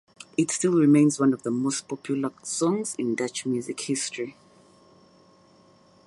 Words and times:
It 0.35 0.49
still 0.49 0.79
remains 0.79 1.19
one 1.19 1.31
of 1.31 1.43
the 1.43 1.51
most 1.51 1.87
popular 1.87 2.31
songs 2.41 2.95
in 2.95 3.13
Dutch 3.13 3.45
music 3.45 3.81
history. 3.81 4.35